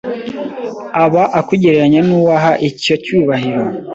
[1.03, 3.63] aba akugereranya n’uwo aha icyo cyubahiro